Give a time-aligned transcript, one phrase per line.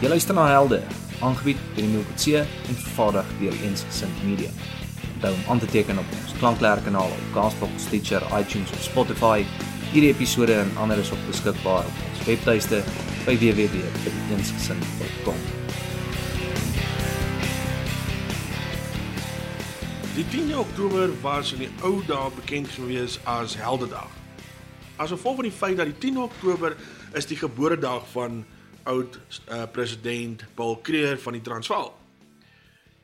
[0.00, 0.78] Jy luister na Helde,
[1.20, 4.48] aangebied deur die Milkotse en vervaardig deur Eensgesind Media.
[5.12, 9.44] Onthou om aan te teken op ons klankleerkanaal op Castbox, Stitcher, iTunes of Spotify.
[9.90, 12.80] Hierdie episode en ander is ook beskikbaar op ons webtuiste
[13.26, 15.36] by www.eensgesind.com.
[20.14, 24.08] Die 10 Oktober was in die ou dae bekend gewees as Heldedag.
[24.96, 26.72] As gevolg van die feit dat die 10 Oktober
[27.12, 28.40] is die geboortedag van
[28.90, 29.18] oud
[29.48, 31.90] uh, president Paul Kruger van die Transvaal.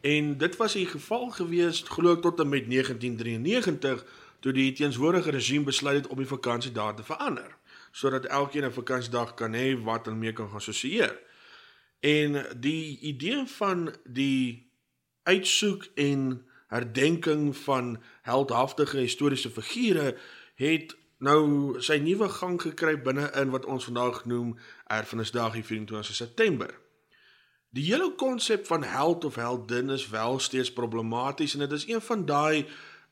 [0.01, 4.05] En dit was die geval gewees glo ek tot en met 1993
[4.45, 7.55] toe die teenswoordige regime besluit het om die vakansiedae te verander
[7.97, 11.17] sodat elkeen 'n vakansiedag kan hê wat hulle mee kan assosieer.
[12.01, 14.69] En die idee van die
[15.23, 20.17] uitsoek en herdenking van heldhaftige historiese figure
[20.55, 24.57] het nou sy nuwe gang gekry binne in wat ons vandag noem
[24.93, 26.75] Erfenisdag die 24 September.
[27.77, 32.01] Die hele konsep van held of heldin is wel steeds problematies en dit is een
[32.01, 32.67] van daai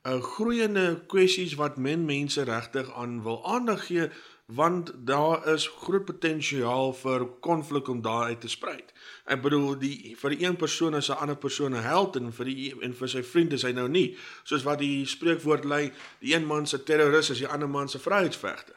[0.05, 4.11] 'n uh, groeiende kwessies wat men mense regtig aan wil aandag gee
[4.47, 8.77] want daar is groot potensiaal vir konflik om daaruit te sprei.
[9.25, 12.45] Ek bedoel die vir die een persoon is 'n ander persoon 'n held en vir
[12.45, 14.17] die en vir sy vriend is hy nou nie.
[14.45, 17.99] Soos wat die spreekwoord lei, die een man se terroris is die ander man se
[17.99, 18.77] vryheidsvegter.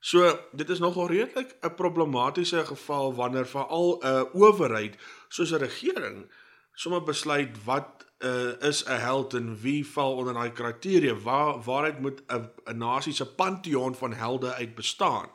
[0.00, 4.96] So dit is nogal redelik 'n problematiese geval wanneer veral 'n owerheid
[5.28, 6.30] soos 'n regering
[6.72, 11.14] sommer besluit wat uh, is 'n held en wie val onder daai kriteria?
[11.14, 15.28] Waar waaruit moet 'n 'n nasie se pantheon van helde uit bestaan?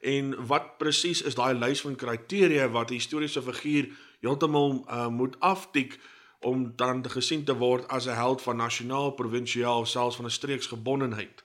[0.00, 3.88] En wat presies is daai lys van kriteria wat 'n historiese figuur
[4.20, 6.00] heeltemal uh, moet aftik
[6.40, 11.44] om dan gesien te word as 'n held van nasionaal, provinsiaal, selfs van 'n streeksgebondenheid?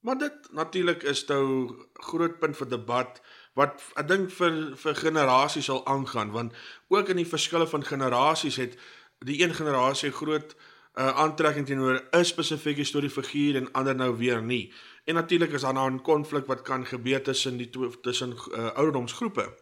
[0.00, 3.20] Maar dit natuurlik is nou groot punt vir debat
[3.54, 6.54] wat ek dink vir vir generasies sal aangaan want
[6.88, 8.78] ook in die verskille van generasies het
[9.24, 14.72] die een generasie groot uh, aantrekking teenoor 'n spesifieke historiefiguur en ander nou weer nie.
[15.04, 17.70] En natuurlik is daar nou 'n konflik wat kan gebeur tussen die
[18.00, 19.54] tussen uh, ouderdomsgroepe.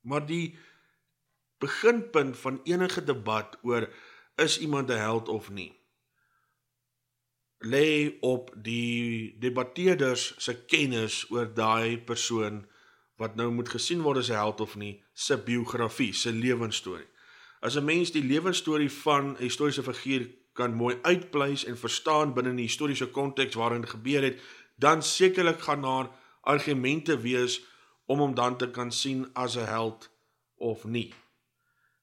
[0.00, 0.58] Maar die
[1.58, 3.88] beginpunt van enige debat oor
[4.36, 5.81] is iemand 'n held of nie
[7.64, 12.64] lê op die debatteerders se kennis oor daai persoon
[13.16, 17.10] wat nou moet gesien word as 'n held of nie, se biografie, se lewensstorie.
[17.60, 22.54] As 'n mens die lewensstorie van 'n historiese figuur kan mooi uitpleis en verstaan binne
[22.54, 24.40] die historiese konteks waarin gebeur het,
[24.76, 27.62] dan sekerlik gaan daar argumente wees
[28.06, 30.10] om hom dan te kan sien as 'n held
[30.56, 31.14] of nie.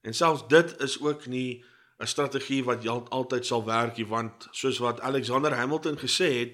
[0.00, 1.64] En selfs dit is ook nie
[2.00, 6.52] 'n strategie wat altyd sal werk want soos wat Alexander Hamilton gesê het,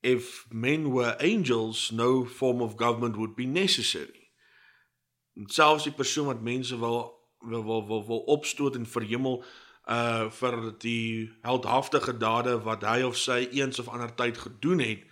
[0.00, 4.30] if men were angels, no form of government would be necessary.
[5.46, 9.44] Selfs die persoon wat mense wil wil wil wil, wil opstoot en verhemel
[9.86, 15.04] uh vir die heldhaftige dade wat hy of sy eens of ander tyd gedoen het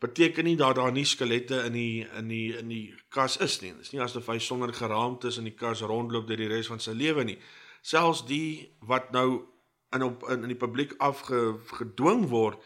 [0.00, 3.72] beteken nie dat daar nie skelette in die in die in die kas is nie.
[3.72, 6.80] Dit is nie asof hy sonder geraamtes in die kas rondloop deur die res van
[6.80, 7.38] sy lewe nie.
[7.86, 9.44] Selfs die wat nou
[9.94, 12.62] in op in, in die publiek afgedwing word,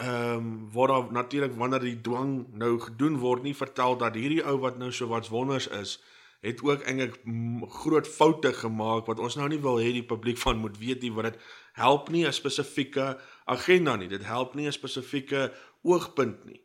[0.00, 4.42] ehm um, word daar natuurlik wanneer die dwang nou gedoen word nie vertel dat hierdie
[4.42, 5.98] ou wat nou so wat wonders is,
[6.40, 7.18] het ook eintlik
[7.82, 11.12] groot foute gemaak wat ons nou nie wil hê die publiek van moet weet nie
[11.12, 11.38] wat dit
[11.76, 15.52] help nie 'n spesifieke agenda nie dit help nie 'n spesifieke
[15.82, 16.62] oogpunt nie.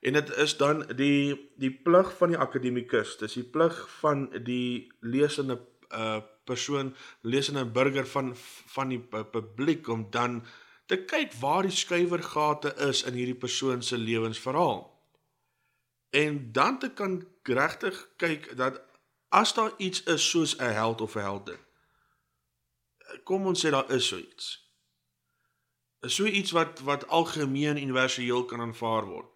[0.00, 4.92] En dit is dan die die plig van die akademikus dis die plig van die
[5.00, 5.60] lesende
[5.94, 8.32] uh, persoon lesende burger van
[8.76, 10.44] van die publiek om dan
[10.86, 14.80] te kyk waar die skuiwergate is in hierdie persoon se lewensverhaal
[16.10, 18.82] en dan te kan regtig kyk dat
[19.32, 21.58] As daar iets is soos 'n held of 'n heldin.
[23.24, 24.46] Kom ons sê daar is so iets.
[26.00, 29.30] Is so iets wat wat algemeen universeel kan aanvaar word.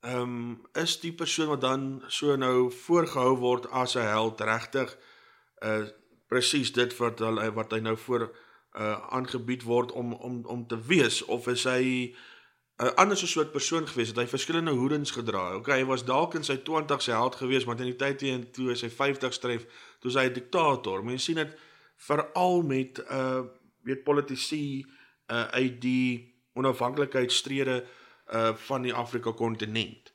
[0.00, 4.98] Ehm um, is die persoon wat dan so nou voorgehou word as 'n held regtig
[5.58, 5.88] uh
[6.30, 8.30] presies dit wat hulle wat hy nou voor
[8.78, 12.14] uh aangebied word om om om te wees of is hy
[12.80, 15.54] 'n ander soort persoon gewees het hy verskillende hoedens gedra.
[15.54, 18.46] Okay, hy was dalk in sy 20's sy held gewees, maar in die tyd teen
[18.56, 19.66] toe hy sy 50's tref,
[20.00, 21.04] toe hy 'n diktator.
[21.04, 21.56] Mense sien dit
[21.96, 23.42] veral met uh
[23.82, 24.86] weet politici
[25.28, 27.84] uh uit die onafhanklikheidstrede
[28.32, 30.09] uh van die Afrika kontinent.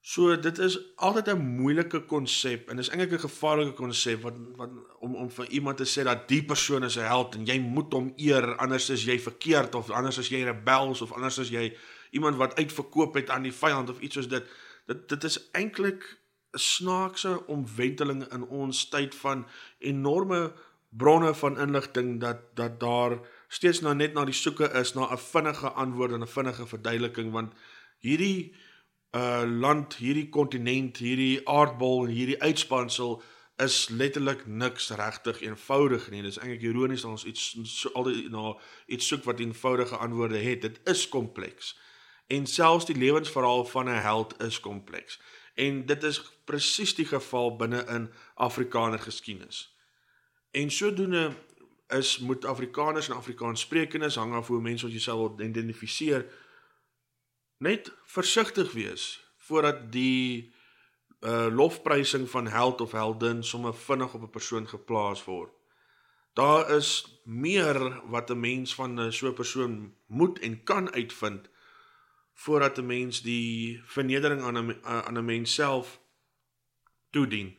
[0.00, 4.70] So dit is altyd 'n moeilike konsep en is eintlik 'n gevaarlike konsep wat wat
[4.98, 7.92] om om vir iemand te sê dat die persoon is 'n held en jy moet
[7.92, 11.76] hom eer anders is jy verkeerd of anders is jy rebels of anders is jy
[12.10, 14.44] iemand wat uitverkoop het aan die vyand of iets soos dit.
[14.86, 16.18] Dit dit is eintlik
[16.52, 19.46] snaakse omwenteling in ons tyd van
[19.78, 20.52] enorme
[20.88, 25.18] bronne van inligting dat dat daar steeds nou net na die soeke is na 'n
[25.18, 27.52] vinnige antwoord en 'n vinnige verduideliking want
[27.98, 28.54] hierdie
[29.16, 33.22] uh land, hierdie kontinent, hierdie aardbol en hierdie uitspansel
[33.60, 36.22] is letterlik niks regtig eenvoudig nie.
[36.22, 38.54] Dis eintlik ironies dat ons iets so altyd na
[38.86, 40.62] iets soek wat eenvoudige antwoorde het.
[40.62, 41.74] Dit is kompleks.
[42.30, 45.20] En selfs die lewensverhaal van 'n held is kompleks.
[45.54, 49.76] En dit is presies die geval binne in Afrikaner geskiedenis.
[50.50, 51.32] En sodoende
[51.88, 56.26] is moet Afrikaners en Afrikaanssprekendes hang af hoe mense wat jouself identifiseer
[57.60, 59.04] net versigtig wees
[59.36, 60.52] voordat die
[61.20, 65.52] uh lofprysing van held of heldin sommer vinnig op 'n persoon geplaas word.
[66.32, 71.50] Daar is meer wat 'n mens van so 'n persoon moet en kan uitvind
[72.34, 76.00] voordat 'n mens die vernedering aan 'n aan 'n mens self
[77.10, 77.58] toedien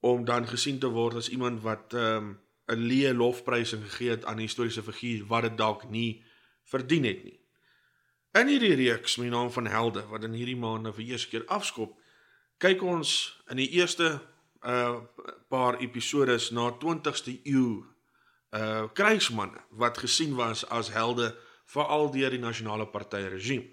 [0.00, 4.24] om dan gesien te word as iemand wat ehm, 'n um, leë lofprysing gegee het
[4.24, 6.24] aan 'n historiese figuur wat dit dalk nie
[6.62, 7.47] verdien het nie.
[8.36, 11.28] In hierdie reeks met die naam van helde wat in hierdie maand nou vir eers
[11.28, 11.94] keer afskop,
[12.58, 14.18] kyk ons in die eerste
[14.66, 15.00] uh
[15.48, 17.84] paar episodes na 20ste eeu
[18.52, 21.30] uh krygsmanne wat gesien was as helde
[21.72, 23.68] veral deur die nasionale party regime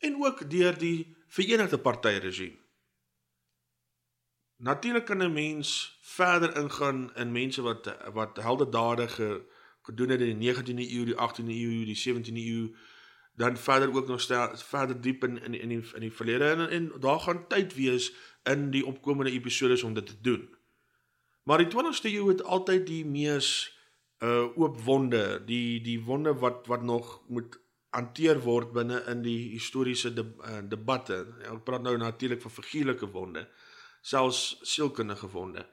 [0.00, 2.58] en ook deur die Verenigde Party regime.
[4.56, 9.46] Natuurlik kan 'n mens verder ingaan in mense wat wat heldedade ge,
[9.82, 12.76] gedoen het in die 19de eeu, die 18de eeu, die 17de eeu,
[13.40, 16.68] dan verder ook nog stel, verder diep in in in die, in die verlede en,
[16.68, 20.48] en daar gaan tyd wees in die opkomende episode om dit te doen.
[21.42, 23.78] Maar die 20ste eeu het altyd die mees
[24.20, 27.56] uh oop wonde, die die wonde wat wat nog moet
[27.96, 31.24] hanteer word binne in die historiese de, uh, debatte.
[31.48, 33.48] Ek praat nou natuurlik van figuurlike wonde.
[34.00, 35.66] Selfs sielkundige wonde.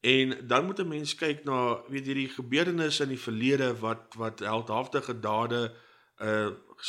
[0.00, 4.40] En dan moet 'n mens kyk na weet hierdie gebeurtenisse in die verlede wat wat
[4.40, 5.90] heldhaftige dade uh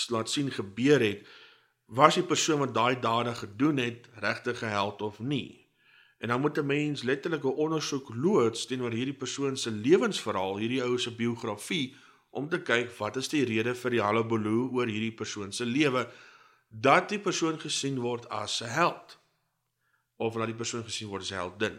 [0.08, 1.28] laat sien gebeur het.
[1.86, 5.64] Was die persoon wat daai dade gedoen het regtig geheld of nie?
[6.18, 10.84] En dan moet 'n mens letterlik 'n ondersoek loods teenoor hierdie persoon se lewensverhaal, hierdie
[10.84, 11.96] ou se biografie
[12.30, 16.08] om te kyk wat is die rede vir die hullabaloo oor hierdie persoon se lewe
[16.70, 19.20] dat die persoon gesien word as 'n held
[20.16, 21.78] of dat die persoon gesien word as 'n heldin.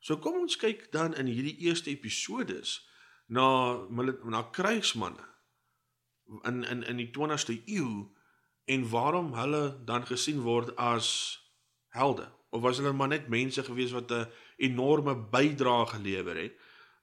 [0.00, 2.88] So kom ons kyk dan in hierdie eerste episodes
[3.26, 3.76] na
[4.24, 5.29] na krygsmanne
[6.42, 8.08] in in in die 20ste eeu
[8.64, 11.08] en waarom hulle dan gesien word as
[11.88, 16.54] helde of was hulle maar net mense gewees wat 'n enorme bydrae gelewer het.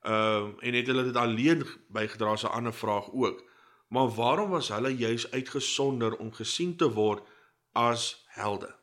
[0.02, 3.44] Ehm uh, en het hulle dit alleen bygedra 'n ander vraag ook.
[3.88, 7.24] Maar waarom was hulle juis uitgesonder om gesien te word
[7.72, 8.76] as helde?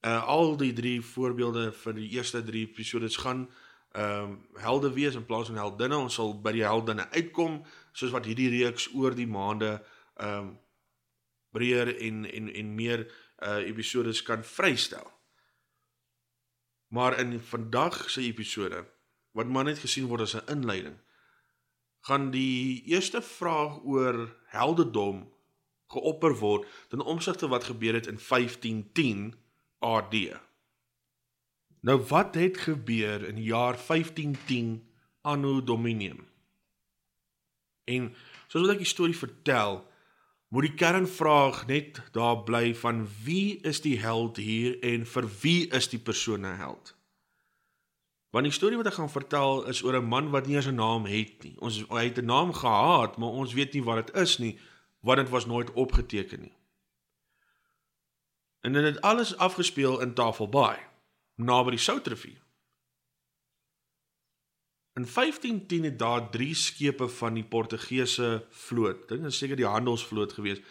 [0.00, 3.50] Uh al die drie voorbeelde vir die eerste drie episodes gaan
[3.92, 5.96] ehm um, helde wees in plaas van heldinne.
[5.96, 7.64] Ons sal by die heldinne uitkom
[7.96, 9.76] soos wat hierdie reeks oor die maande
[10.20, 10.54] ehm um,
[11.56, 13.06] breër en en en meer
[13.40, 15.06] uh episodes kan vrystel.
[16.92, 18.84] Maar in vandag se episode
[19.32, 20.98] wat maar net gesien word as 'n inleiding
[22.06, 25.24] gaan die eerste vraag oor heldedom
[25.90, 29.34] geopper word ten opsigte wat gebeur het in 1510
[29.78, 30.14] AD.
[31.80, 34.88] Nou wat het gebeur in die jaar 1510
[35.20, 36.26] anno Dominium?
[37.86, 38.10] En
[38.50, 39.80] soos wat ek die storie vertel,
[40.50, 45.66] moet die kernvraag net daar bly van wie is die held hier en vir wie
[45.74, 46.94] is die persoon 'n held?
[48.30, 50.74] Want die storie wat ek gaan vertel is oor 'n man wat nie eens 'n
[50.74, 51.54] naam het nie.
[51.58, 54.58] Ons hy het 'n naam gehad, maar ons weet nie wat dit is nie,
[55.00, 56.56] want dit was nooit opgeteken nie.
[58.60, 60.78] En dit het alles afgespeel in Tafelbaai,
[61.34, 62.45] naby die Soutrivier.
[64.96, 69.68] In 1510 het daar drie skepe van die Portugese vloot, dink dit is seker die
[69.68, 70.62] handelsvloot gewees,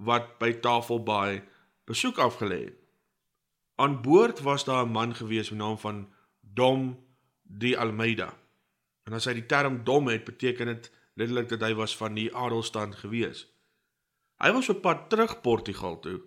[0.00, 1.42] wat by Tafelbaai
[1.84, 2.78] besoek afgelê het.
[3.76, 6.08] Aan boord was daar 'n man gewees met naam van
[6.40, 7.04] Dom
[7.42, 8.38] de Almeida.
[9.04, 12.34] En as hy die term dom het, beteken dit letterlik dat hy was van die
[12.34, 13.46] adelstand gewees.
[14.38, 16.20] Hy was op pad terug Portugal toe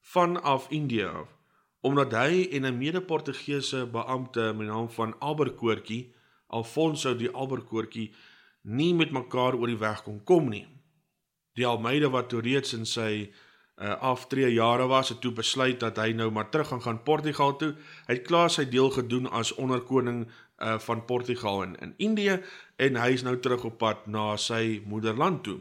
[0.00, 1.28] vanaf Indië af
[1.80, 6.14] omdat hy en 'n mede-Portugese beampte met naam van Albercoortjie
[6.50, 8.10] Alfonso die Albercoortjie
[8.62, 10.66] nie met mekaar oor die weg kon kom nie.
[11.56, 13.30] Die Almeida wat toe reeds in sy
[13.80, 17.56] uh, aftree jare was, het toe besluit dat hy nou maar terug gaan gaan Portugal
[17.56, 17.72] toe.
[18.06, 22.40] Hy het klaar sy deel gedoen as onderkoning uh, van Portugal in in Indië
[22.76, 25.58] en hy is nou terug op pad na sy moederland toe.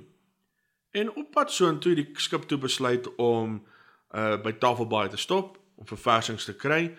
[0.92, 3.62] En op pad soontoe die skip toe besluit om
[4.10, 6.96] uh by Tafelbaai te stop om verversings te kry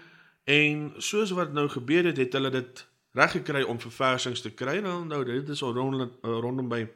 [0.47, 4.79] en soos wat nou gebeur het, het hulle dit reg gekry om verversings te kry.
[4.81, 6.87] Nou nou dit is al rondom rondom by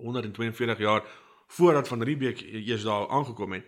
[0.00, 1.04] 142 jaar
[1.46, 3.64] voordat van Riebeeck eers daar aangekom het.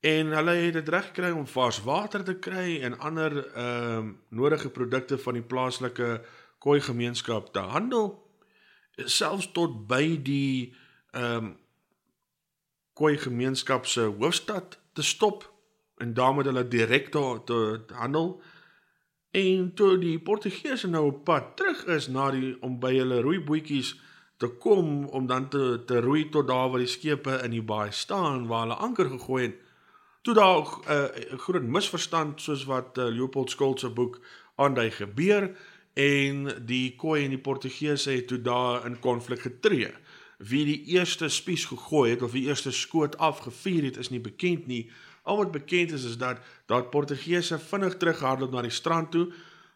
[0.00, 4.20] En hulle het dit reg gekry om vars water te kry en ander ehm um,
[4.28, 6.22] nodige produkte van die plaaslike
[6.58, 8.30] koei gemeenskap te handel
[8.96, 10.74] selfs tot by die
[11.12, 11.58] ehm um,
[12.92, 15.44] koei gemeenskap se hoofstad te stop
[15.96, 18.42] en daarmee hulle direk te, te handel
[19.30, 23.94] en toe die Portugese nou op pad terug is na die om by hulle roeibootjies
[24.36, 27.92] te kom om dan te te roei tot daar waar die skepe in die baai
[27.92, 29.58] staan waar hulle anker gegooi het
[30.22, 34.20] toe daar 'n uh, groot misverstand soos wat uh, Leopold Skolt se boek
[34.56, 35.50] aandui gebeur
[35.94, 39.90] en die koei en die Portugese het toe daar in konflik getree.
[40.38, 44.66] Wie die eerste spies gegooi het of die eerste skoot afgevuur het is nie bekend
[44.66, 44.90] nie.
[45.22, 49.28] Al wat bekend is is dat daai Portugese vinnig terughardloop na die strand toe.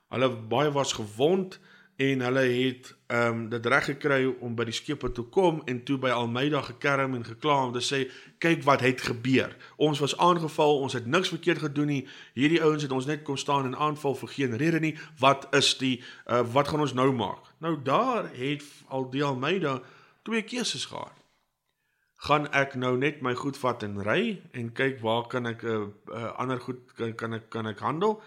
[0.09, 1.59] Hulle baie was gewond
[1.97, 5.85] en hulle het ehm um, dit reg gekry om by die skepe toe kom en
[5.85, 8.01] toe by Almeida gekerm en gekla om te sê
[8.43, 9.55] kyk wat het gebeur.
[9.77, 12.07] Ons was aangeval, ons het niks verkeerd gedoen nie.
[12.35, 14.95] Hierdie ouens het ons net kom staan en aanval vir geen rede nie.
[15.19, 17.53] Wat is die uh, wat gaan ons nou maak?
[17.59, 19.81] Nou daar het al die Almeida
[20.23, 21.24] twee keuses gehad.
[22.25, 25.69] Gaan ek nou net my goed vat en ry en kyk waar kan ek 'n
[25.69, 28.23] uh, uh, ander goed kan, kan ek kan ek handel?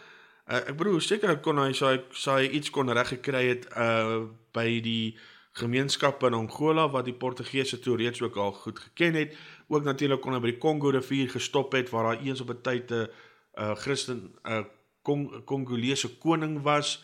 [0.45, 4.79] Uh, ek bedoel seker kon hy sy sy iets kon reg gekry het uh by
[4.81, 5.17] die
[5.57, 9.35] gemeenskap in Angola wat die Portugese toe reeds ook al goed geken het.
[9.67, 12.61] Ook natuurlik kon hy by die Kongo rivier gestop het waar daar eens op 'n
[12.61, 13.07] tyd 'n
[13.57, 14.63] uh, Christen 'n uh,
[15.01, 17.03] Kong, Kongolese koning was.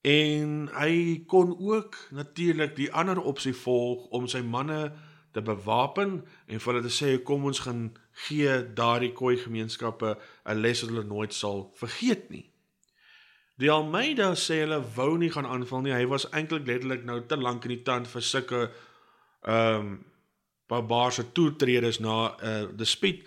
[0.00, 4.92] En hy kon ook natuurlik die ander opsie volg om sy manne
[5.32, 7.90] te bewapen en vir hulle te sê kom ons gaan
[8.26, 12.46] gee daardie koei gemeenskappe 'n les wat hulle nooit sal vergeet nie.
[13.56, 15.92] Die Almeida sê hulle wou nie gaan aanval nie.
[15.92, 18.70] Hy was eintlik letterlik nou te lank in die tand vir sulke
[19.42, 20.04] ehm um,
[20.72, 23.26] barbaarse toetredes na uh die spiet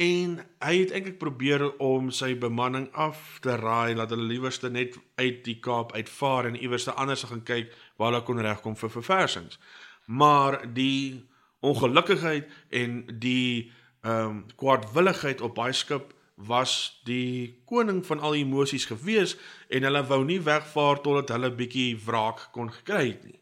[0.00, 4.96] en hy het eintlik probeer om sy bemanning af te raai dat hulle liewerste net
[5.20, 9.58] uit die Kaap uitvaar en iewers anders gaan kyk waar hulle kon regkom vir verversings.
[10.06, 11.28] Maar die
[11.60, 18.86] ongelukkigheid en die ehm um, kwaadwilligheid op baie skip was die koning van al emosies
[18.88, 19.36] gewees
[19.68, 23.38] en hulle wou nie wegvaar totdat hulle bietjie wraak kon gekry het nie.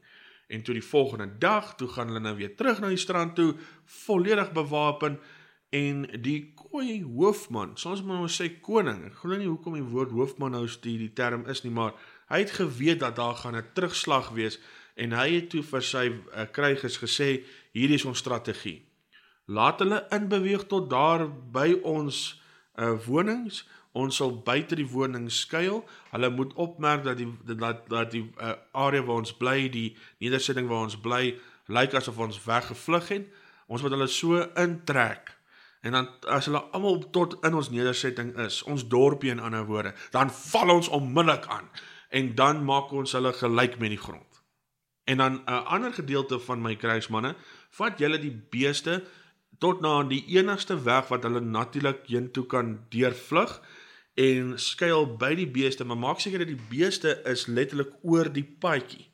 [0.49, 3.53] En toe die volgende dag, toe gaan hulle nou weer terug na die strand toe,
[3.85, 5.19] volledig bewapen
[5.71, 9.03] en die koei hoofman, soos men nou sê koning.
[9.11, 11.93] Ek glo nie hoekom die woord hoofman nou die, die term is nie, maar
[12.33, 14.59] hy het geweet dat daar gaan 'n terugslag wees
[14.97, 18.83] en hy het toe vir sy uh, krygers gesê hierdie is ons strategie.
[19.49, 22.41] Laat hulle inbeweeg tot daar by ons
[22.77, 23.65] uh, wonings.
[23.97, 25.81] Ons sal buite die woning skuil.
[26.13, 30.69] Hulle moet opmerk dat die dat dat die uh, area waar ons bly, die nedersetting
[30.69, 31.39] waar ons bly,
[31.73, 33.27] lyk asof ons weggevlug het.
[33.69, 35.33] Ons moet hulle so intrek.
[35.81, 39.95] En dan as hulle almal tot in ons nedersetting is, ons dorpie in ander woorde,
[40.13, 41.69] dan val ons onmiddellik aan
[42.09, 44.43] en dan maak ons hulle gelyk met die grond.
[45.09, 47.37] En dan 'n uh, ander gedeelte van my kruismanne,
[47.77, 49.03] vat julle die beeste
[49.63, 53.59] tot na die enigste weg wat hulle natuurlik heen toe kan deurvlug
[54.19, 58.47] en skuil by die beeste, maar maak seker dat die beeste is letterlik oor die
[58.47, 59.07] paadjie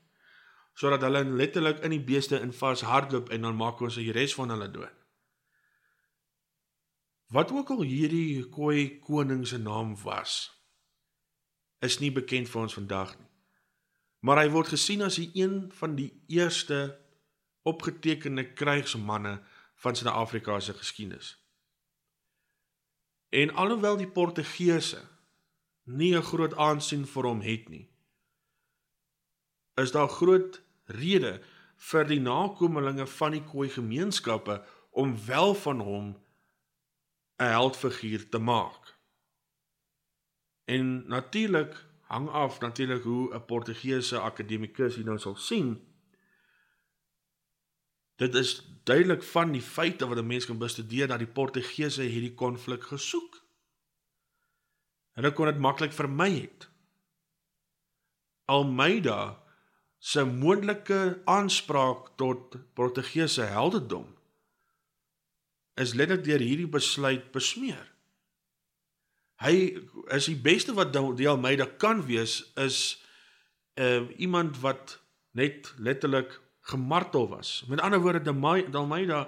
[0.75, 4.51] sodat hulle letterlik in die beeste in vashardloop en dan maak ons die res van
[4.51, 4.91] hulle dood.
[7.31, 10.51] Wat ook al hierdie koei koning se naam was,
[11.79, 13.31] is nie bekend vir ons vandag nie
[14.25, 16.97] maar hy word gesien as die een van die eerste
[17.65, 19.39] opgetekende krygsmanne
[19.75, 21.33] van Suid-Afrika se geskiedenis.
[23.29, 25.03] En alhoewel die Portugese
[25.85, 27.89] nie 'n groot aansien vir hom het nie,
[29.75, 31.41] is daar groot rede
[31.77, 36.07] vir die nakommelinge van die Khoi gemeenskappe om wel van hom
[37.37, 38.95] 'n heldfiguur te maak.
[40.65, 45.94] En natuurlik hang af natuurlik hoe 'n Portugese akademikus hier nou sal sien.
[48.17, 52.35] Dit is duidelik van die feite wat 'n mens kan bestudeer dat die Portugese hierdie
[52.35, 53.43] konflik gesoek.
[55.13, 56.69] Hulle kon dit maklik vermy het.
[58.45, 59.43] Almeida
[59.99, 64.17] se moontlike aanspraak tot Portugese heldendom
[65.75, 67.93] is letterlik deur hierdie besluit besmeer.
[69.43, 69.55] Hy
[70.15, 73.03] is die beste wat die Almeida kan wees is
[73.75, 77.65] uh iemand wat net letterlik gemartel was.
[77.69, 79.27] Met ander woorde, die Almeida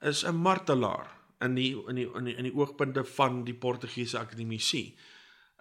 [0.00, 1.18] is 'n martelaar.
[1.38, 4.96] in die in die in die, in die oogpunte van die Portugese akademisie.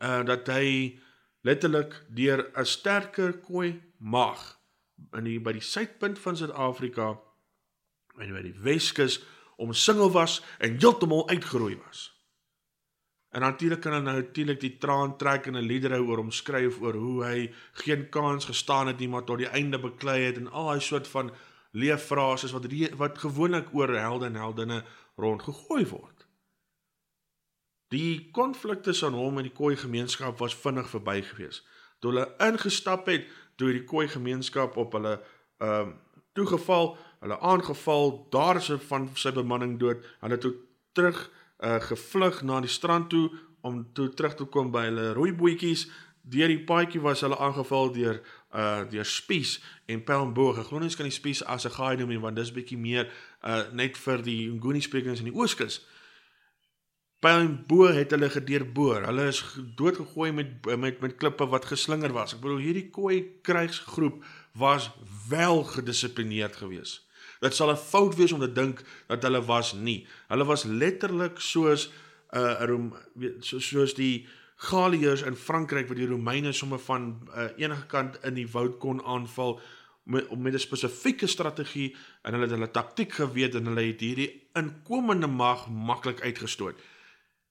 [0.01, 0.97] Uh dat hy
[1.45, 4.57] letterlik deur 'n sterker kooi mag
[5.13, 7.19] in die by die suidpunt van Suid-Afrika
[8.17, 9.21] en by die Weskus
[9.57, 12.11] omsingel was en heeltemal uitgeroei was.
[13.29, 16.79] En natuurlik kan hulle nou natuurlik die traan trek en 'n liedere oor hom skryf
[16.81, 20.51] oor hoe hy geen kans gestaan het nie maar tot die einde beklei het en
[20.51, 21.31] al daai soort van
[21.71, 22.65] leeffrases wat
[22.95, 24.83] wat gewoonlik oor helde en heldinne
[25.15, 26.27] rondgegooi word.
[27.87, 31.63] Die konflik tussen hom en die Khoi gemeenskap was vinnig verby gewees.
[31.99, 35.21] Toe hulle ingestap het, toe die Khoi gemeenskap op hulle
[35.57, 35.95] ehm uh,
[36.37, 40.03] toegeval, hulle aangeval, daar is van sy bemanning dood.
[40.21, 40.51] Hulle toe
[40.93, 41.23] terug
[41.59, 45.87] uh gevlug na die strand toe om toe terug te kom by hulle rooibootjies.
[46.27, 48.21] Deur die paadjie was hulle aangeval deur
[48.53, 50.59] uh deur spies en pelmboog.
[50.67, 53.09] Glo nie kan die spies as 'n gaai noem nie want dis bietjie meer
[53.43, 55.85] uh net vir die Nguni sprekers in die Ooskus.
[57.19, 59.07] Pelmboog het hulle gedeurboor.
[59.09, 59.41] Hulle is
[59.75, 62.33] doodgegooi met met met klippe wat geslinger was.
[62.33, 64.23] Ek bedoel hierdie Khoi krygsgroep
[64.53, 64.91] was
[65.29, 67.06] wel gedissiplineerd geweest.
[67.39, 70.07] Dit sal 'n fout wees om te dink dat hulle was nie.
[70.27, 71.89] Hulle was letterlik soos
[72.33, 72.93] 'n uh, Rom
[73.39, 74.27] so, soos die
[74.57, 79.03] Galliërs in Frankryk wat die Romeine sommer van uh, enige kant in die woud kon
[79.05, 79.59] aanval
[80.03, 84.47] met met 'n spesifieke strategie en hulle het hulle taktik geweet en hulle het hierdie
[84.53, 86.79] inkomende mag maklik uitgestoot.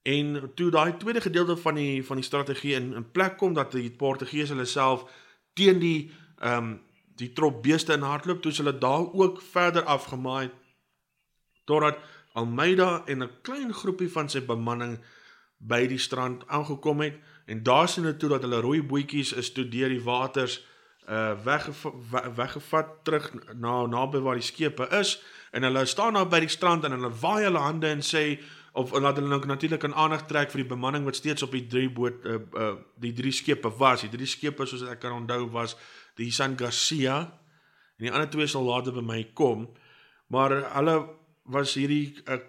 [0.01, 3.71] En toe daai tweede gedeelte van die van die strategie in in plek kom dat
[3.71, 5.05] die Portugese hulle self
[5.53, 6.85] teen die ehm um,
[7.17, 10.49] die trop beeste in hardloop toe hulle daar ook verder afgemaai
[11.65, 11.99] totdat
[12.33, 14.99] Almeida en 'n klein groepie van sy bemanning
[15.57, 19.51] by die strand aangekom het en daar sien hulle toe dat hulle rooi bootjies is
[19.51, 20.65] toe deur die waters
[21.09, 25.21] uh weggevat weggevat terug na naby waar die skepe is
[25.51, 28.39] en hulle staan daar by die strand en hulle waai hulle hande en sê
[28.77, 31.65] of laat hulle nou natuurlik aan aandag trek vir die bemanning wat steeds op die
[31.67, 34.03] drie boot uh, uh die drie skepe was.
[34.05, 35.73] Die drie skepe soos ek kan onthou was
[36.17, 37.19] die San Garcia
[37.97, 39.67] en die ander twee sal later by my kom.
[40.33, 40.97] Maar hulle
[41.47, 42.39] was hierdie 'n uh,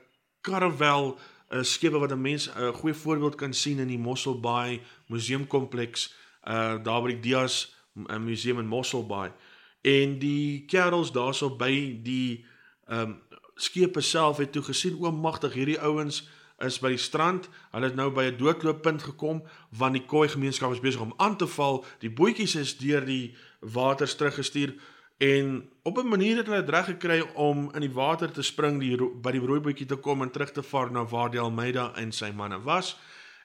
[0.40, 1.18] karavel
[1.50, 4.40] 'n uh, skepe wat 'n mens 'n uh, goeie voorbeeld kan sien in die Mossel
[4.40, 9.33] Bay museumkompleks uh daar by die Dias uh, museum in Mossel Bay.
[9.83, 12.44] En die kerels daarso by die
[12.88, 13.22] ehm um,
[13.59, 16.28] skepe self het toe gesien o magtig hierdie ouens
[16.59, 17.48] is by die strand.
[17.72, 21.37] Hulle het nou by 'n doodlooppunt gekom want die Khoi gemeenskap is besig om aan
[21.37, 21.85] te val.
[21.98, 24.74] Die bootjies is deur die waters teruggestuur
[25.18, 28.80] en op 'n manier het hulle dit reg gekry om in die water te spring
[28.80, 32.12] die by die rooibootjie te kom en terug te vaar na waar die Almeida en
[32.12, 32.96] sy manne was.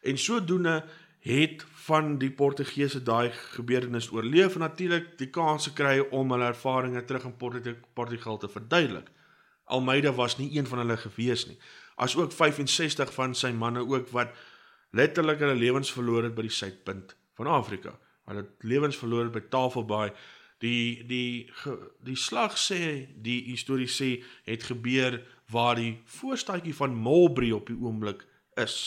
[0.02, 0.84] En sodoende
[1.20, 7.06] het van die Portugese daai gebeurtenis oorleef en natuurlik die kans gekry om hulle ervarings
[7.08, 7.36] terug in
[7.94, 9.08] Portugal te verduidelik.
[9.66, 11.58] Almeida was nie een van hulle gewees nie.
[11.96, 14.36] As ook 65 van sy manne ook wat
[14.92, 17.96] letterlik hulle lewens verloor het by die suidpunt van Afrika.
[18.26, 20.12] Hulle het lewens verloor by Tafelbaai.
[20.64, 21.50] Die die
[22.04, 25.20] die slag sê die historie sê het gebeur
[25.52, 28.24] waar die voorstadjie van Mulberry op die oomblik
[28.56, 28.78] is.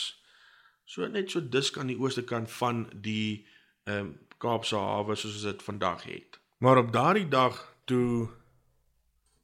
[0.85, 3.44] So net so disk aan die ooste kant van die
[3.85, 6.37] ehm um, Kaapse hawe soos dit vandag het.
[6.61, 8.29] Maar op daardie dag toe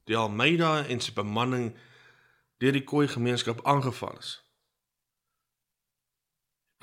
[0.03, 1.71] die Almeida en sy bemanning
[2.61, 4.42] deur die Khoi gemeenskap aangeval is,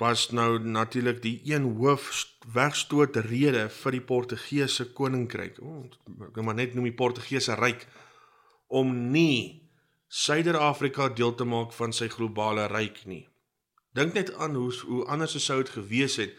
[0.01, 2.09] was nou natuurlik die een hoof
[2.53, 5.59] wegstoot rede vir die Portugese koninkryk.
[5.61, 7.85] Ek kan maar net noem die Portugese ryk
[8.67, 9.61] om nie
[10.11, 13.27] Suider-Afrika deel te maak van sy globale ryk nie.
[13.93, 16.33] Dink net aan hoe hoe anders sou dit gewees het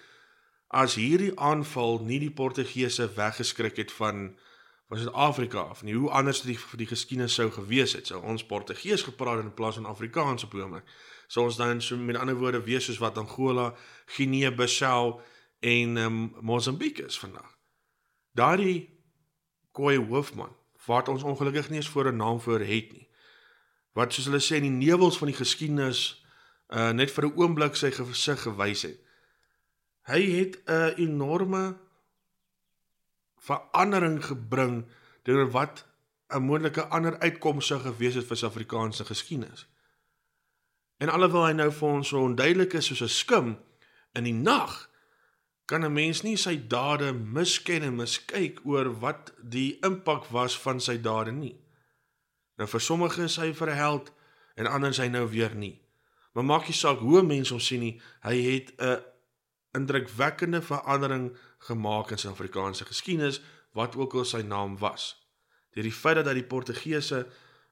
[0.83, 4.33] as hierdie aanval nie die Portugese weggeskrik het van
[4.93, 5.95] van Suid-Afrika af nie.
[5.97, 8.07] Hoe anders die die geskiedenis sou gewees het.
[8.07, 10.85] Sou ons Portugees gepraat in plaas van Afrikaans op oomblik
[11.33, 13.73] sou ons dan so met ander woorde wees soos wat Angola,
[14.17, 15.21] Guinea-Bissau
[15.61, 17.49] en um, Mosambiek is vandag.
[18.37, 18.91] Daardie
[19.73, 20.53] Khoi hoofman
[20.87, 23.09] wat ons ongelukkig nie eens voor 'n naam voor het nie.
[23.93, 26.25] Wat soos hulle sê in die nevels van die geskiedenis
[26.69, 28.99] uh net vir 'n oomblik sy gesig gewys het.
[30.03, 31.79] Hy het 'n enorme
[33.43, 34.85] verandering gebring
[35.27, 35.85] deur wat
[36.29, 39.67] 'n moontlike ander uitkoms sou gewees het vir Suid-Afrikaanse geskiedenis.
[40.97, 43.59] En alhoewel hy nou vir ons so onduidelik is soos 'n skim
[44.13, 44.91] in die nag,
[45.65, 50.81] kan 'n mens nie sy dade misken en miskyk oor wat die impak was van
[50.81, 51.57] sy dade nie.
[52.57, 54.13] Nou vir sommige is hy vir 'n held
[54.55, 55.81] en ander is hy nou weer nie.
[56.33, 59.12] Maar maak nie saak hoe mense hom sien nie, hy het 'n
[59.73, 63.41] indrukwekkende verandering gemaak in Suid-Afrikaanse geskiedenis
[63.73, 65.15] wat ook al sy naam was.
[65.73, 67.27] Deur die feit dat hy die Portugese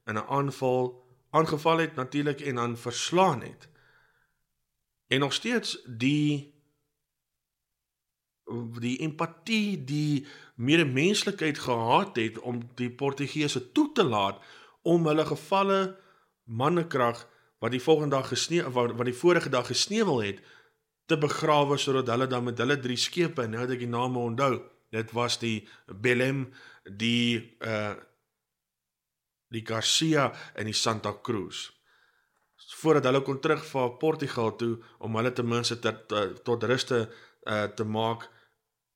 [0.07, 0.97] in 'n aanval
[1.31, 3.69] aangeval het natuurlik en dan verslaan het.
[5.07, 6.59] En nog steeds die
[8.81, 14.43] die empatie, die medemenslikheid gehad het om die Portugese toe te laat
[14.83, 15.97] om hulle gevalle
[16.45, 20.41] mannekrag wat die volgende dag gesnee wat, wat die vorige dag gesneuwel het
[21.11, 24.55] te begrawe sodat hulle dan met hulle drie skepe nou het ek die name onthou
[24.95, 25.59] dit was die
[26.07, 26.47] Belem
[26.85, 27.97] die uh
[29.51, 31.65] die Garcia en die Santa Cruz
[32.79, 35.81] voordat hulle kon terugvaar Portugal toe om hulle ten minste
[36.47, 38.29] tot ruste uh te maak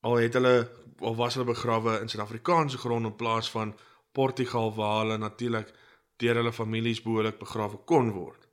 [0.07, 0.55] al het hulle
[0.98, 3.74] of was hulle begrawe in Suid-Afrikaanse grond in plaas van
[4.12, 5.72] Portugal waar hulle natuurlik
[6.16, 8.46] deur hulle families behoorlik begrawe kon word.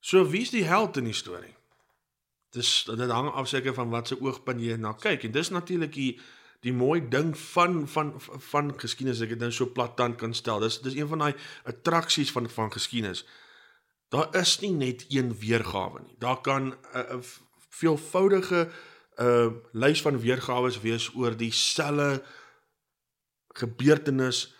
[0.00, 1.52] So wie's die held in die storie?
[2.54, 5.92] Dis dit hang af seker van wat se oogpunt jy na kyk en dis natuurlik
[5.92, 6.14] die
[6.64, 8.14] die mooi ding van van
[8.50, 10.62] van geskiedenis ek dit nou so platant kan stel.
[10.64, 11.34] Dis dis een van daai
[11.68, 13.24] attraksies van van geskiedenis.
[14.14, 16.16] Daar is nie net een weergawe nie.
[16.18, 17.20] Daar kan 'n uh, uh,
[17.68, 18.68] veelvoudige
[19.18, 22.22] 'n uh, lys van weergawe wees oor dieselfde
[23.54, 24.54] gebeurtenis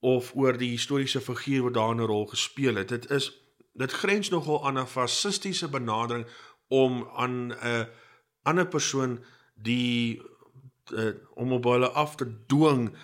[0.00, 2.88] of oor die historiese figuur wat daar 'n rol gespeel het.
[2.88, 3.32] Dit is
[3.72, 6.26] dit grens nogal aan 'n fasistiese benadering
[6.68, 7.88] om aan 'n
[8.42, 9.18] ander persoon
[9.54, 10.22] die
[10.92, 12.94] uh, om op hulle af te dwing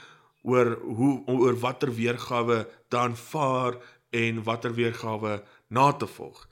[0.43, 3.77] oor hoe oor watter weergawe dan vaar
[4.11, 6.49] en watter weergawe na te volg.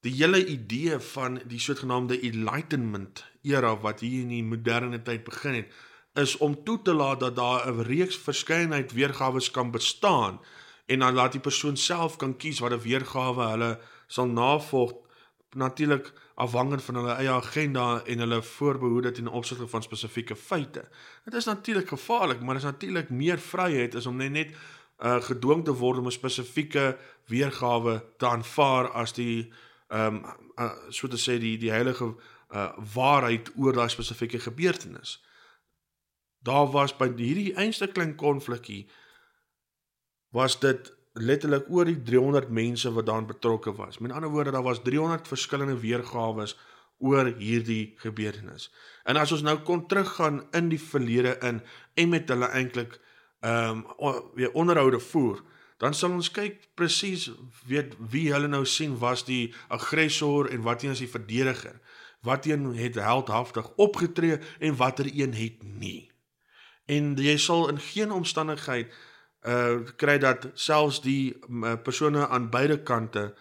[0.00, 5.62] Die hele idee van die sogenaamde enlightenment era wat hier in die moderne tyd begin
[5.62, 5.72] het
[6.18, 10.40] is om toe te laat dat daar 'n reeks verskeidenheid weergawe kan bestaan
[10.86, 14.92] en dan laat die persoon self kan kies watter weergawe hulle sal navolg.
[15.50, 20.84] Natuurlik afhangend van hulle eie agenda en hulle voorbehoede ten opsigte van spesifieke feite.
[21.24, 25.18] Dit is natuurlik gevaarlik, maar dit is natuurlik meer vryheid as om net net uh,
[25.22, 29.52] gedwing te word om 'n spesifieke weergawe te aanvaar as die
[29.88, 30.24] ehm um,
[30.58, 32.14] uh, so te sê die die heilige
[32.50, 35.24] uh, waarheid oor daai spesifieke gebeurtenis.
[36.38, 38.88] Daar was by hierdie einste klein konflikkie
[40.30, 43.98] was dit letterlik oor die 300 mense wat daarin betrokke was.
[43.98, 46.46] Met ander woorde, daar was 300 verskillende weergawe
[46.98, 48.70] oor hierdie gebeurtenis.
[49.04, 51.62] En as ons nou kon teruggaan in die verlede in
[51.94, 52.98] en met hulle eintlik
[53.40, 55.42] ehm um, weer onderhoude voer,
[55.78, 57.28] dan sal ons kyk presies
[57.70, 61.78] weet wie hulle nou sien was die aggressor en wat een is die verdediger.
[62.26, 66.10] Wat een het heldhaftig opgetree en watter een het nie.
[66.86, 68.90] En jy sal in geen omstandigheid
[69.46, 73.34] uh kry dat selfs die uh, persone aan beide kante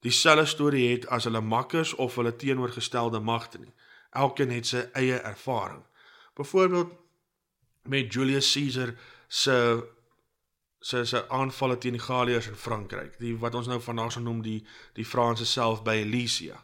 [0.00, 3.72] dieselfde storie het as hulle makkers of hulle teenoorgestelde magte nie.
[4.10, 5.84] Elkeen het sy eie ervaring.
[6.34, 6.92] Byvoorbeeld
[7.82, 8.94] met Julius Caesar
[9.28, 9.84] se
[10.80, 14.42] se se aanvalle teen die Galliërs in Frankryk, die wat ons nou vandag sou noem
[14.42, 14.60] die
[14.96, 16.56] die Franse self by Elysia.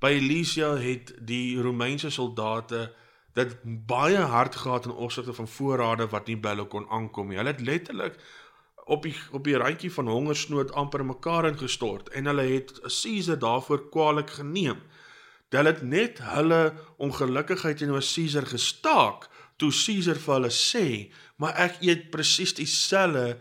[0.00, 2.92] By Elysia het die Romeinse soldate
[3.38, 3.56] dit
[3.88, 7.38] baie hard gehad in opsigte van voorrade wat nie by hulle kon aankom nie.
[7.40, 8.18] Hulle het letterlik
[8.88, 13.88] op die op die randjie van hongersnood amper mekaar ingestort en hulle het Caesar daarvoor
[13.92, 14.80] kwaadlik geneem.
[15.52, 16.62] Hulle het net hulle
[16.96, 23.36] ongelukkigheid teenoor Caesar gestaak toe Caesar vir hulle sê, "Maar ek eet presies dieselfde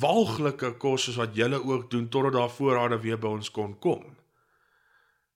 [0.00, 4.04] walglike kos soos wat julle ook doen totdat daar voorrade weer by ons kon kom."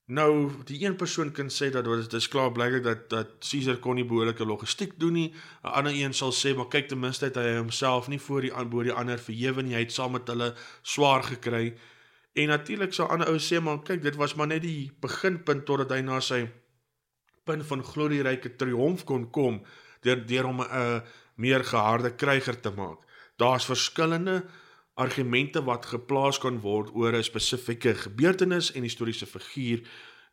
[0.08, 3.98] Nou, die een persoon kan sê dat dit is klaar blyklik dat dat Caesar kon
[3.98, 5.34] nie behoorlike logistiek doen nie.
[5.64, 8.54] 'n Ander een sal sê, "Maar kyk ten minste het hy homself nie voor die
[8.54, 9.74] aanboor die ander verhewe nie.
[9.74, 11.74] Hy het saam met hulle swaar gekry."
[12.32, 15.90] En natuurlik sal ander ou sê, "Maar kyk, dit was maar net die beginpunt totdat
[15.90, 16.48] hy na sy
[17.44, 19.62] punt van glorieryke triomf kon kom."
[20.04, 21.00] deur deur hom 'n uh,
[21.34, 22.98] meer geharde kryger te maak.
[23.36, 24.44] Daar's verskillende
[24.98, 29.80] argumente wat geplaas kan word oor 'n spesifieke gebeurtenis en historiese figuur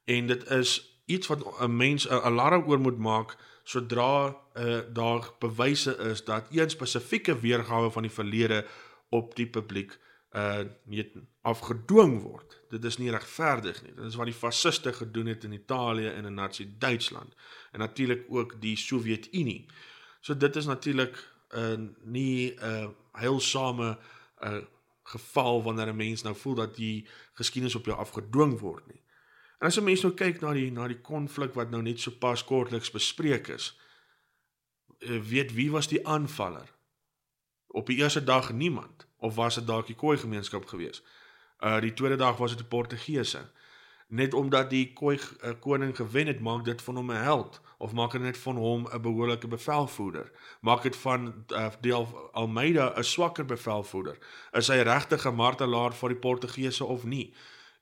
[0.06, 0.72] en dit is
[1.06, 6.48] iets wat 'n mens 'n alarm oor moet maak sodra uh, daar bewyse is dat
[6.52, 8.66] een spesifieke weergawe van die verlede
[9.10, 10.00] op die publiek
[10.36, 11.10] uh net
[11.42, 12.62] afgedwing word.
[12.70, 13.94] Dit is nie regverdig nie.
[13.94, 17.34] Dit is wat die fasiste gedoen het in Italië en in Nazi Duitsland
[17.72, 19.66] en natuurlik ook die Sowjetunie.
[20.20, 21.16] So dit is natuurlik
[21.50, 23.96] 'n uh, nie 'n uh, heilsame uh,
[25.04, 29.04] geval wanneer 'n mens nou voel dat die geskiedenis op jou afgedwing word nie.
[29.60, 32.12] En as 'n mens nou kyk na die na die konflik wat nou net so
[32.12, 33.80] pas kortliks bespreek is,
[35.00, 36.74] uh, weet wie was die aanvaller?
[37.68, 41.04] Op die eerste dag niemand of was dit dalk die Khoi gemeenskap gewees?
[41.60, 43.52] Uh die tweede dag was dit die Portugese.
[44.08, 47.94] Net omdat die koei uh, koning gewen het, maak dit van hom 'n held of
[47.94, 50.32] maak dit net van hom 'n behoorlike bevelvoerder?
[50.62, 54.18] Maak dit van uh, deel Almeida 'n swakker bevelvoerder?
[54.52, 57.34] Is hy regtig 'n martelaar vir die Portugese of nie?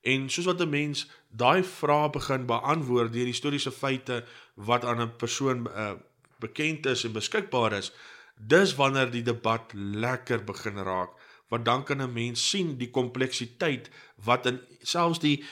[0.02, 5.16] En soos wat 'n mens daai vrae begin beantwoord deur historiese feite wat aan 'n
[5.16, 5.92] persoon uh,
[6.38, 7.92] bekend is en beskikbaar is,
[8.36, 11.10] dis wanneer die debat lekker begin raak
[11.48, 13.90] want dan kan 'n mens sien die kompleksiteit
[14.24, 15.44] wat in selfs die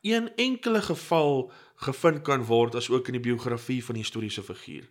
[0.00, 4.90] een enkele geval gevind kan word as ook in die biografie van die historiese figuur.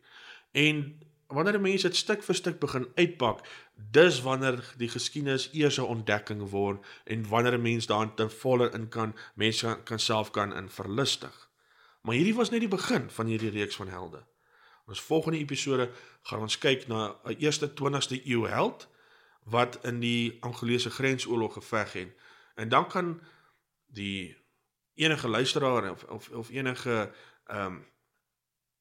[0.51, 3.43] En wanneer mense dit stuk vir stuk begin uitpak,
[3.75, 8.71] dis wanneer die geskiedenis eers 'n ontdekking word en wanneer 'n mens daarin te volle
[8.71, 11.49] in kan mense kan, kan self kan in verlustig.
[12.01, 14.23] Maar hierdie was net die begin van hierdie reeks van helde.
[14.87, 15.91] Ons volgende episode
[16.21, 18.87] gaan ons kyk na 'n eerste 20ste eeu held
[19.43, 22.15] wat in die Angolese grensoorlog geveg het.
[22.55, 23.21] En dan kan
[23.87, 24.37] die
[24.97, 27.11] enige luisteraar of of, of enige
[27.45, 27.85] ehm um,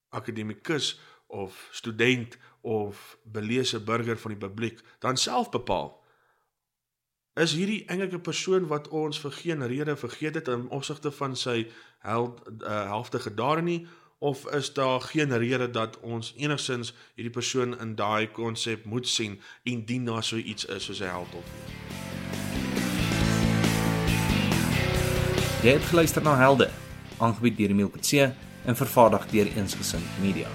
[0.08, 6.04] akademikus of student of beleese burger van die publiek dan self bepaal
[7.34, 11.66] is hierdie enige persoon wat ons vir geen rede vergeet het in opsigte van sy
[11.98, 13.80] held uh, helftige dade nie
[14.18, 19.40] of is daar geen rede dat ons enigsins hierdie persoon in daai konsep moet sien
[19.62, 21.85] indien daar so iets is soos 'n held of nie
[25.66, 26.68] Jy het geluister na Helde,
[27.18, 28.28] aangebied deur Emil Kutse
[28.70, 30.46] en vervaardig deur Eensgesind Media.